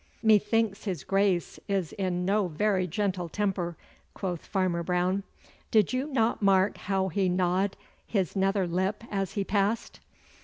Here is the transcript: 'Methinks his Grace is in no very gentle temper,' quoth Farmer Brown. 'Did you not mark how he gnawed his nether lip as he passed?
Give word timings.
'Methinks 0.23 0.85
his 0.85 1.03
Grace 1.03 1.59
is 1.67 1.93
in 1.93 2.25
no 2.25 2.47
very 2.47 2.87
gentle 2.87 3.29
temper,' 3.29 3.77
quoth 4.15 4.43
Farmer 4.47 4.81
Brown. 4.81 5.21
'Did 5.69 5.93
you 5.93 6.07
not 6.07 6.41
mark 6.41 6.77
how 6.79 7.09
he 7.09 7.29
gnawed 7.29 7.77
his 8.07 8.35
nether 8.35 8.65
lip 8.65 9.03
as 9.11 9.33
he 9.33 9.43
passed? 9.43 9.99